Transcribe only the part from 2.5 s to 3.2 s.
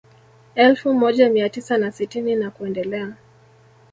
kuendelea